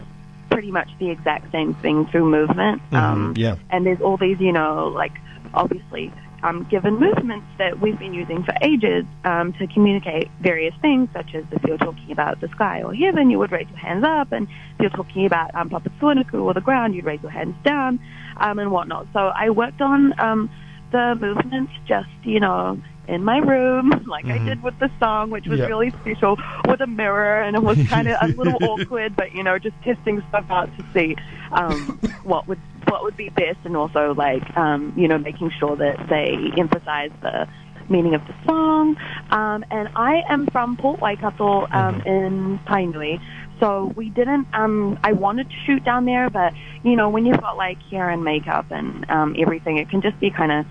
pretty 0.51 0.71
much 0.71 0.89
the 0.99 1.11
exact 1.11 1.51
same 1.53 1.75
thing 1.75 2.07
through 2.07 2.29
movement. 2.29 2.83
Um, 2.93 3.35
Mhm, 3.35 3.39
yeah. 3.39 3.57
And 3.71 3.87
there's 3.87 4.01
all 4.01 4.17
these, 4.17 4.41
you 4.41 4.53
know, 4.53 4.89
like, 4.89 5.13
obviously 5.55 6.13
um, 6.43 6.67
given 6.71 6.99
movements 6.99 7.47
that 7.59 7.81
we've 7.81 7.99
been 7.99 8.15
using 8.15 8.43
for 8.45 8.55
ages 8.63 9.05
um, 9.25 9.53
to 9.55 9.67
communicate 9.67 10.31
various 10.41 10.75
things, 10.81 11.09
such 11.13 11.35
as 11.35 11.45
if 11.53 11.63
you're 11.65 11.79
talking 11.79 12.11
about 12.11 12.41
the 12.41 12.49
sky 12.49 12.83
or 12.83 12.95
heaven, 12.95 13.31
you 13.31 13.39
would 13.39 13.53
raise 13.53 13.69
your 13.69 13.79
hands 13.79 14.05
up, 14.05 14.33
and 14.33 14.49
if 14.49 14.81
you're 14.81 14.91
talking 14.91 15.27
about 15.27 15.55
um, 15.55 15.71
Papatūānuku 15.71 16.43
or 16.43 16.55
the 16.55 16.61
ground, 16.61 16.95
you'd 16.95 17.05
raise 17.05 17.23
your 17.23 17.31
hands 17.31 17.55
down, 17.65 18.01
um, 18.39 18.59
and 18.59 18.71
whatnot. 18.71 19.07
So 19.13 19.19
I 19.19 19.51
worked 19.51 19.81
on 19.81 20.19
um, 20.19 20.51
the 20.93 21.17
movements 21.21 21.73
just, 21.87 22.09
you 22.25 22.41
know, 22.41 22.81
in 23.11 23.25
my 23.25 23.39
room, 23.39 23.91
like 24.07 24.25
I 24.27 24.39
did 24.39 24.63
with 24.63 24.79
the 24.79 24.91
song, 24.99 25.31
which 25.31 25.47
was 25.47 25.59
Yep. 25.59 25.69
really 25.69 25.91
special, 26.01 26.37
with 26.69 26.81
a 26.81 26.87
mirror, 26.87 27.43
and 27.43 27.57
it 27.57 27.63
was 27.63 27.77
kind 27.89 28.09
of 28.09 28.17
a 28.23 28.29
little 28.29 28.59
awkward, 28.63 29.17
but 29.17 29.35
you 29.35 29.43
know, 29.43 29.59
just 29.59 29.77
testing 29.83 30.23
stuff 30.29 30.45
out 30.49 30.69
to 30.79 30.85
see 30.95 31.17
um, 31.53 32.01
what 32.23 32.47
would 32.49 32.61
what 32.89 33.03
would 33.03 33.17
be 33.17 33.29
best, 33.31 33.59
and 33.65 33.77
also 33.77 34.15
like 34.17 34.43
um, 34.57 34.93
you 34.97 35.09
know, 35.09 35.19
making 35.19 35.51
sure 35.59 35.77
that 35.77 35.97
they 36.09 36.59
emphasize 36.61 37.11
the 37.23 37.47
meaning 37.91 38.15
of 38.15 38.23
the 38.27 38.35
song. 38.47 38.97
Um, 39.31 39.65
and 39.71 39.89
I 39.97 40.23
am 40.29 40.47
from 40.53 40.77
Port 40.77 41.01
Waikato 41.01 41.67
um, 41.73 42.01
in 42.07 42.61
Tainui. 42.69 43.21
So 43.59 43.93
we 43.97 44.09
didn't. 44.11 44.47
Um, 44.55 44.99
I 45.05 45.13
wanted 45.13 45.51
to 45.51 45.57
shoot 45.67 45.85
down 45.85 46.07
there, 46.07 46.31
but 46.31 46.55
you 46.83 46.97
know, 46.97 47.11
when 47.11 47.27
you've 47.27 47.41
got 47.41 47.57
like 47.57 47.79
hair 47.91 48.09
and 48.09 48.25
makeup 48.25 48.67
and 48.71 49.09
um, 49.11 49.35
everything, 49.39 49.77
it 49.79 49.91
can 49.91 50.01
just 50.01 50.19
be 50.21 50.31
kind 50.31 50.51
of 50.53 50.65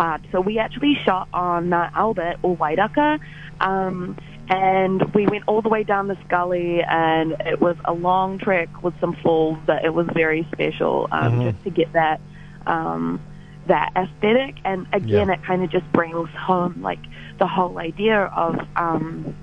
hard. 0.00 0.26
So 0.32 0.40
we 0.40 0.58
actually 0.58 0.94
shot 1.04 1.28
on 1.34 1.68
Mount 1.68 1.94
Albert 1.94 2.36
or 2.42 2.56
Wairaka, 2.56 3.20
um, 3.60 4.16
and 4.48 5.02
we 5.14 5.26
went 5.26 5.44
all 5.46 5.60
the 5.60 5.68
way 5.68 5.82
down 5.84 6.08
this 6.08 6.18
gully, 6.28 6.82
and 6.82 7.32
it 7.44 7.60
was 7.60 7.76
a 7.84 7.92
long 7.92 8.38
trek 8.38 8.82
with 8.82 8.94
some 8.98 9.14
falls, 9.22 9.58
but 9.66 9.84
it 9.84 9.92
was 9.92 10.06
very 10.14 10.46
special 10.52 11.06
um, 11.12 11.40
Mhm. 11.40 11.52
just 11.52 11.64
to 11.64 11.70
get 11.70 11.92
that 11.92 12.18
um, 12.66 13.20
that 13.66 13.92
aesthetic. 13.94 14.54
And 14.64 14.86
again, 14.92 15.28
Yeah. 15.28 15.34
it 15.34 15.42
kind 15.44 15.62
of 15.62 15.70
just 15.70 15.90
brings 15.92 16.30
home 16.30 16.80
like 16.82 16.98
the 17.38 17.46
whole 17.46 17.78
idea 17.78 18.22
of, 18.24 18.58
um, 18.76 19.34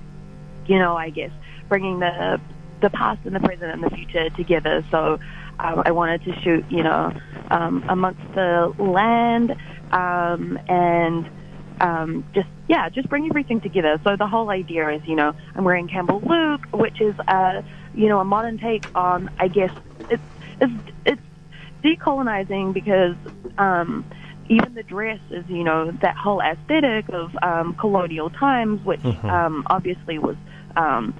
you 0.66 0.78
know, 0.78 0.96
I 0.96 1.10
guess 1.10 1.30
bringing 1.68 2.00
the 2.00 2.40
the 2.80 2.90
past 2.90 3.20
and 3.24 3.34
the 3.34 3.40
present 3.40 3.70
and 3.72 3.82
the 3.82 3.90
future 3.90 4.28
together. 4.30 4.84
So 4.90 5.18
um, 5.58 5.82
I 5.84 5.90
wanted 5.90 6.22
to 6.24 6.32
shoot, 6.42 6.64
you 6.70 6.82
know, 6.84 7.12
um, 7.50 7.84
amongst 7.88 8.22
the 8.34 8.72
land 8.78 9.56
um, 9.92 10.58
and 10.68 11.30
um, 11.80 12.24
just 12.34 12.48
yeah, 12.68 12.88
just 12.88 13.08
bring 13.08 13.26
everything 13.26 13.60
together. 13.60 13.98
So 14.04 14.16
the 14.18 14.26
whole 14.26 14.50
idea 14.50 14.88
is, 14.90 15.02
you 15.06 15.16
know, 15.16 15.32
I'm 15.54 15.64
wearing 15.64 15.88
Campbell 15.88 16.20
Luke, 16.20 16.62
which 16.72 17.00
is 17.00 17.14
a 17.28 17.62
you 17.92 18.08
know 18.08 18.20
a 18.20 18.24
modern 18.24 18.58
take 18.58 18.84
on, 18.94 19.30
I 19.38 19.48
guess 19.48 19.70
it's 20.10 20.22
it's 20.60 20.72
it's 21.06 21.22
decolonizing 21.84 22.74
because 22.74 23.16
um, 23.58 24.04
even 24.48 24.74
the 24.74 24.82
dress 24.82 25.20
is, 25.30 25.44
you 25.48 25.64
know, 25.64 25.92
that 26.02 26.16
whole 26.16 26.40
aesthetic 26.40 27.06
of 27.10 27.30
um, 27.42 27.74
colonial 27.78 28.30
times, 28.30 28.84
which 28.84 29.00
Mhm. 29.02 29.30
um, 29.30 29.62
obviously 29.68 30.18
was 30.18 30.36
um, 30.76 31.14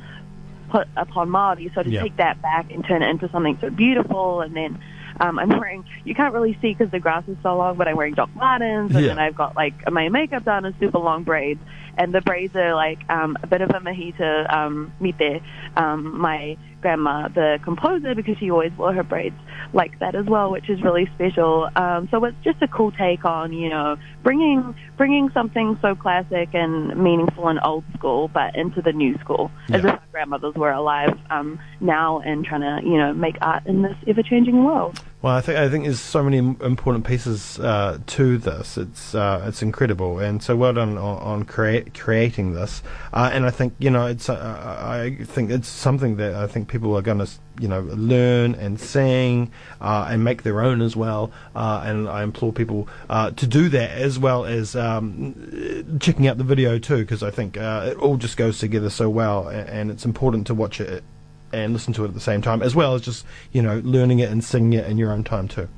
put 0.71 0.89
upon 0.97 1.31
Maori. 1.31 1.71
So 1.75 1.83
to 1.83 1.91
Yeah. 1.91 2.03
take 2.03 2.17
that 2.17 2.41
back 2.43 2.71
and 2.71 2.85
turn 2.85 3.03
it 3.03 3.09
into 3.09 3.29
something 3.31 3.59
so 3.61 3.71
beautiful, 3.71 4.41
and 4.41 4.55
then 4.57 4.79
um, 5.21 5.39
I'm 5.39 5.49
wearing, 5.49 5.85
you 6.05 6.15
can't 6.15 6.33
really 6.35 6.55
see 6.61 6.75
because 6.75 6.91
the 6.91 7.01
grass 7.01 7.25
is 7.29 7.37
so 7.43 7.57
long, 7.57 7.77
but 7.77 7.89
I'm 7.89 7.97
wearing 7.97 8.15
Doc 8.15 8.31
Martens, 8.35 8.95
and 8.95 9.05
Yeah. 9.05 9.09
then 9.09 9.19
I've 9.19 9.35
got 9.37 9.57
like 9.57 9.75
my 9.91 10.09
makeup 10.09 10.45
done 10.45 10.65
in 10.65 10.75
super 10.79 10.99
long 10.99 11.25
braids, 11.25 11.61
and 11.97 12.15
the 12.15 12.21
braids 12.21 12.55
are 12.55 12.75
like 12.75 12.99
um, 13.11 13.37
a 13.43 13.47
bit 13.47 13.61
of 13.61 13.71
a 13.71 13.81
mahita 13.81 14.53
um, 14.53 14.93
mite. 15.01 15.43
Um, 15.77 16.19
my 16.21 16.57
grandma, 16.81 17.27
the 17.29 17.59
composer, 17.65 18.15
because 18.15 18.39
she 18.39 18.51
always 18.51 18.73
wore 18.79 18.93
her 18.93 19.03
braids 19.03 19.35
like 19.73 19.99
that 19.99 20.15
as 20.15 20.27
well, 20.27 20.51
which 20.51 20.71
is 20.71 20.81
really 20.83 21.11
special. 21.15 21.69
Um, 21.75 22.09
so 22.11 22.25
it's 22.25 22.37
just 22.45 22.63
a 22.63 22.69
cool 22.69 22.93
take 22.93 23.25
on, 23.25 23.53
you 23.53 23.69
know, 23.69 23.97
bringing 24.23 24.75
bringing 24.97 25.31
something 25.31 25.77
so 25.83 25.95
classic 25.97 26.51
and 26.55 26.97
meaningful 26.97 27.49
and 27.49 27.59
old 27.65 27.85
school, 27.95 28.29
but 28.29 28.55
into 28.55 28.81
the 28.81 28.93
new 28.93 29.17
school, 29.19 29.51
as 29.71 29.81
if 29.85 29.91
our 29.91 30.03
grandmothers 30.13 30.55
were 30.55 30.71
alive 30.71 31.19
um, 31.31 31.59
now 31.81 32.21
and 32.21 32.45
trying 32.45 32.61
to, 32.61 32.89
you 32.89 32.97
know, 32.97 33.13
make 33.13 33.37
art 33.43 33.67
in 33.67 33.83
this 33.83 33.97
ever 34.07 34.23
changing 34.23 34.63
world. 34.65 35.01
Well, 35.29 35.37
I 35.37 35.43
think 35.43 35.59
I 35.59 35.69
think 35.69 35.85
there's 35.85 36.01
so 36.01 36.23
many 36.23 36.39
important 36.39 37.05
pieces 37.05 37.61
uh, 37.61 37.99
to 38.07 38.39
this. 38.39 38.79
It's 38.79 39.15
uh, 39.15 39.45
it's 39.47 39.61
incredible, 39.61 40.21
and 40.21 40.43
so 40.43 40.57
well 40.57 40.73
done 40.73 40.97
on, 40.97 41.19
on 41.19 41.45
create, 41.45 41.93
creating 41.93 42.55
this. 42.55 42.83
Uh, 43.13 43.29
and 43.31 43.45
I 43.45 43.51
think 43.51 43.75
you 43.79 43.91
know 43.91 44.07
it's 44.07 44.31
uh, 44.31 44.35
I 44.35 45.23
think 45.25 45.51
it's 45.51 45.69
something 45.69 46.17
that 46.17 46.35
I 46.35 46.47
think 46.47 46.69
people 46.69 46.97
are 46.97 47.03
going 47.03 47.19
to 47.19 47.29
you 47.61 47.69
know 47.69 47.83
learn 47.93 48.55
and 48.55 48.81
sing 48.81 49.53
uh, 49.83 50.09
and 50.09 50.25
make 50.25 50.45
their 50.45 50.63
own 50.63 50.81
as 50.81 50.97
well. 50.97 51.31
Uh, 51.55 51.83
and 51.85 52.09
I 52.09 52.23
implore 52.23 52.55
people 52.55 52.89
to 53.11 53.47
do 53.47 53.69
that 53.69 53.91
as 53.91 54.19
well 54.19 54.47
as 54.47 54.75
um, 54.77 55.99
checking 56.01 56.27
out 56.27 56.39
the 56.39 56.45
video 56.45 56.79
too, 56.79 57.01
because 57.01 57.23
I 57.23 57.31
think 57.31 57.59
it 57.59 57.99
all 57.99 58.17
just 58.17 58.39
goes 58.39 58.59
together 58.61 58.89
so 58.89 59.11
well, 59.11 59.49
and, 59.49 59.69
and 59.69 59.91
it's 59.91 60.07
important 60.07 60.47
to 60.47 60.55
watch 60.55 60.81
it 60.81 61.05
and 61.53 61.73
listen 61.73 61.93
to 61.95 62.05
it 62.05 62.09
at 62.09 62.15
the 62.15 62.21
same 62.21 62.43
time, 62.43 62.63
as 62.63 62.75
well 62.75 62.95
as 62.95 63.03
just 63.03 63.25
you 63.53 63.63
know 63.63 63.81
learning 63.85 64.19
it 64.19 64.31
and 64.31 64.43
singing 64.45 64.75
it 64.75 64.87
in 64.87 64.99
your 64.99 65.13
own 65.13 65.25
time 65.25 65.49
too. 65.49 65.69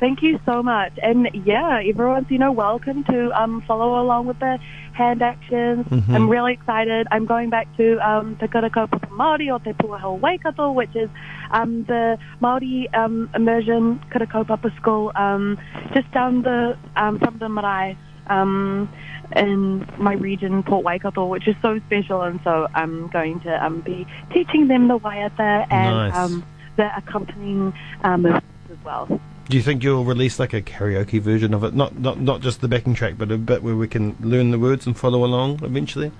Thank 0.00 0.20
you 0.20 0.40
so 0.44 0.64
much. 0.64 0.94
And 1.00 1.28
yeah, 1.46 1.80
everyone's, 1.86 2.28
you 2.28 2.36
know, 2.38 2.50
welcome 2.50 3.04
to 3.04 3.30
um, 3.40 3.62
follow 3.68 4.02
along 4.02 4.26
with 4.26 4.36
the 4.40 4.58
hand 4.94 5.22
actions. 5.22 5.86
Mhm. 5.86 6.12
I'm 6.12 6.28
really 6.28 6.54
excited. 6.54 7.06
I'm 7.12 7.24
going 7.24 7.50
back 7.50 7.68
to 7.76 7.98
um, 8.00 8.34
Te 8.40 8.48
Kura 8.48 8.68
Kaupapa 8.68 9.08
Māori 9.10 9.52
or 9.52 9.60
Te 9.60 9.70
Puaho 9.74 10.18
Waikato, 10.18 10.72
which 10.72 10.96
is 10.96 11.08
um, 11.52 11.84
the 11.84 12.18
Māori 12.42 12.92
um, 12.98 13.30
immersion 13.32 14.00
Kura 14.10 14.26
Kaupapa 14.26 14.74
school 14.76 15.12
um, 15.14 15.56
just 15.94 16.10
down 16.10 16.42
the, 16.42 16.76
um, 16.96 17.20
from 17.20 17.38
the 17.38 17.48
marae 17.48 17.96
um, 18.28 18.88
in 19.36 19.86
my 19.98 20.14
region, 20.14 20.62
Port 20.62 20.84
Waikato, 20.84 21.26
which 21.26 21.48
is 21.48 21.56
so 21.62 21.78
special. 21.86 22.22
And 22.22 22.40
so 22.44 22.68
I'm 22.74 23.08
going 23.08 23.40
to 23.40 23.64
um, 23.64 23.80
be 23.80 24.06
teaching 24.32 24.68
them 24.68 24.88
the 24.88 24.98
waiata 24.98 25.66
and 25.70 26.10
Nice. 26.10 26.14
um, 26.14 26.44
the 26.76 26.96
accompanying 26.96 27.72
um, 28.02 28.22
movements 28.22 28.46
as 28.70 28.84
well. 28.84 29.20
Do 29.48 29.56
you 29.56 29.62
think 29.62 29.82
you'll 29.82 30.04
release 30.04 30.38
like 30.38 30.52
a 30.52 30.62
karaoke 30.62 31.20
version 31.20 31.52
of 31.52 31.64
it? 31.64 31.74
Not 31.74 31.98
not 31.98 32.20
not 32.20 32.40
just 32.40 32.60
the 32.60 32.68
backing 32.68 32.94
track, 32.94 33.14
but 33.18 33.30
a 33.30 33.36
bit 33.36 33.62
where 33.62 33.76
we 33.76 33.88
can 33.88 34.16
learn 34.20 34.50
the 34.50 34.58
words 34.58 34.86
and 34.86 34.96
follow 34.96 35.24
along 35.24 35.62
eventually. 35.64 36.12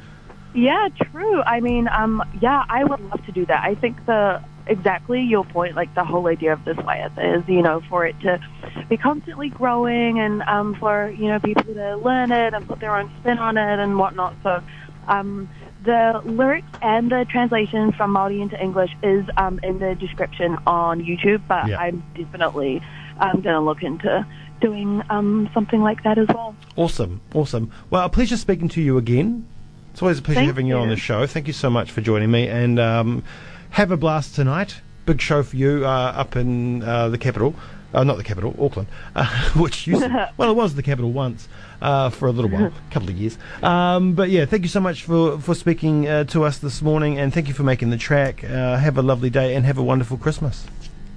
Yeah, 0.55 0.89
true. 1.11 1.41
I 1.43 1.61
mean, 1.61 1.89
um, 1.89 2.23
yeah, 2.43 2.65
I 2.69 2.85
would 2.85 3.01
love 3.01 3.25
to 3.25 3.33
do 3.33 3.47
that. 3.47 3.65
I 3.65 3.75
think 3.75 4.05
the 4.05 4.43
exactly 4.73 5.21
your 5.21 5.45
point, 5.45 5.77
like 5.77 5.95
the 5.95 6.05
whole 6.05 6.27
idea 6.27 6.53
of 6.53 6.65
this 6.65 6.77
waiata 6.79 7.39
is, 7.39 7.49
you 7.49 7.63
know, 7.63 7.81
for 7.89 8.07
it 8.07 8.19
to 8.21 8.41
be 8.89 8.97
constantly 8.97 9.49
growing 9.51 10.19
and 10.19 10.43
um, 10.43 10.75
for 10.75 11.11
you 11.11 11.29
know 11.29 11.39
people 11.39 11.63
to 11.75 11.97
learn 11.97 12.33
it 12.33 12.55
and 12.55 12.67
put 12.67 12.81
their 12.81 12.97
own 12.97 13.11
spin 13.21 13.39
on 13.39 13.57
it 13.57 13.79
and 13.79 13.99
whatnot. 13.99 14.35
So. 14.43 14.63
Um, 15.09 15.49
the 15.85 16.23
lyrics 16.25 16.69
and 16.81 17.11
the 17.11 17.27
translation 17.29 17.91
from 17.91 18.15
Māori 18.15 18.41
into 18.41 18.57
English 18.63 18.93
is 19.03 19.25
um, 19.37 19.59
in 19.65 19.81
the 19.81 19.97
description 19.97 20.57
on 20.65 21.03
YouTube, 21.03 21.43
but 21.49 21.67
Yeah. 21.67 21.81
I'm 21.81 22.05
definitely 22.15 22.81
um, 23.19 23.41
going 23.41 23.55
to 23.55 23.61
look 23.61 23.83
into 23.83 24.25
doing 24.61 25.03
um, 25.11 25.51
something 25.53 25.83
like 25.83 26.05
that 26.05 26.19
as 26.19 26.29
well. 26.29 26.55
Awesome, 26.77 27.21
awesome. 27.35 27.73
Well, 27.91 28.05
a 28.05 28.09
pleasure 28.09 28.37
speaking 28.37 28.69
to 28.71 28.81
you 28.81 28.97
again. 28.97 29.45
It's 29.93 30.01
always 30.01 30.21
a 30.21 30.23
pleasure 30.23 30.41
Thank 30.41 30.47
having 30.47 30.67
you. 30.67 30.77
on 30.77 30.89
the 30.89 30.97
show. 30.97 31.27
Thank 31.27 31.49
you 31.49 31.53
so 31.53 31.69
much 31.69 31.91
for 31.91 32.01
joining 32.01 32.31
me, 32.31 32.47
and 32.47 32.79
um, 32.79 33.25
have 33.73 33.91
a 33.91 33.97
blast 33.97 34.35
tonight. 34.35 34.81
Big 35.05 35.21
show 35.21 35.43
for 35.43 35.57
you 35.57 35.85
uh, 35.85 36.13
up 36.17 36.37
in 36.37 36.83
uh, 36.83 37.09
the 37.09 37.19
capital. 37.19 37.55
Uh, 37.95 38.05
not 38.05 38.17
the 38.17 38.25
capital, 38.25 38.57
Auckland, 38.59 38.89
uh, 39.15 39.51
which 39.57 39.87
used 39.87 40.03
to, 40.03 40.33
well, 40.39 40.51
it 40.51 40.55
was 40.55 40.75
the 40.77 40.83
capital 40.83 41.13
once 41.13 41.47
uh, 41.83 42.09
for 42.09 42.27
a 42.27 42.33
little 42.33 42.51
while, 42.51 42.67
a 42.67 42.73
couple 42.91 43.11
of 43.11 43.17
years. 43.19 43.37
Um, 43.63 44.15
but 44.15 44.31
yeah, 44.31 44.47
thank 44.47 44.63
you 44.63 44.71
so 44.71 44.81
much 44.81 45.03
for 45.03 45.39
for 45.39 45.55
speaking 45.55 46.09
uh, 46.09 46.25
to 46.25 46.45
us 46.45 46.57
this 46.57 46.81
morning, 46.81 47.19
and 47.19 47.35
thank 47.35 47.49
you 47.49 47.55
for 47.55 47.65
making 47.65 47.91
the 47.91 47.99
track. 47.99 48.45
Uh, 48.45 48.79
have 48.79 48.97
a 48.97 49.03
lovely 49.03 49.29
day, 49.29 49.55
and 49.55 49.67
have 49.67 49.77
a 49.77 49.83
wonderful 49.83 50.17
Christmas. 50.17 50.65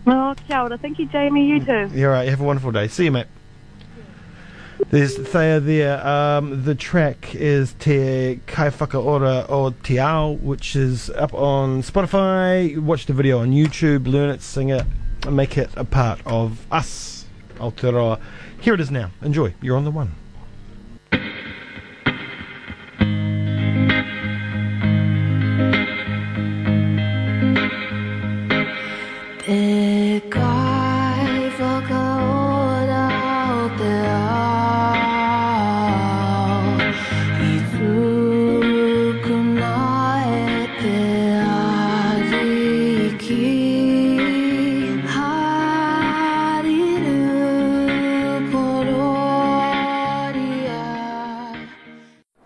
Oh, 0.05 0.35
kia 0.47 0.59
ora. 0.59 0.77
Thank 0.77 0.99
you, 0.99 1.05
Jamie. 1.05 1.47
You 1.47 1.63
too. 1.63 1.89
Yeah, 1.93 2.07
all 2.07 2.13
right. 2.13 2.27
Have 2.27 2.41
a 2.41 2.43
wonderful 2.43 2.73
day. 2.73 2.89
See 2.89 3.05
you, 3.05 3.11
mate. 3.11 3.27
There's 4.89 5.17
Theia 5.17 5.63
there. 5.63 6.05
Um, 6.05 6.63
the 6.63 6.75
track 6.75 7.33
is 7.33 7.73
Te 7.79 8.39
Kai 8.45 8.69
Whakaora 8.69 9.45
o 9.49 9.71
Te 9.71 9.99
Ao, 9.99 10.31
which 10.31 10.75
is 10.75 11.09
up 11.11 11.33
on 11.33 11.81
Spotify. 11.81 12.77
Watch 12.77 13.05
the 13.05 13.13
video 13.13 13.39
on 13.39 13.51
YouTube, 13.51 14.05
learn 14.05 14.29
it, 14.29 14.41
sing 14.41 14.69
it, 14.69 14.85
and 15.25 15.35
make 15.35 15.57
it 15.57 15.69
a 15.75 15.85
part 15.85 16.19
of 16.25 16.65
us, 16.71 17.25
Aotearoa. 17.55 18.19
Here 18.59 18.73
it 18.73 18.79
is 18.79 18.91
now. 18.91 19.11
Enjoy. 19.21 19.53
You're 19.61 19.77
on 19.77 19.85
the 19.85 19.91
one. 19.91 20.15